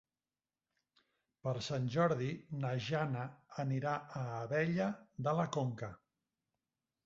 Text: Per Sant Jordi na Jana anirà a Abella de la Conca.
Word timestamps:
Per 1.47 1.53
Sant 1.67 1.85
Jordi 1.97 2.31
na 2.65 2.73
Jana 2.87 3.27
anirà 3.67 3.95
a 4.23 4.27
Abella 4.41 4.91
de 5.29 5.39
la 5.43 5.49
Conca. 5.61 5.95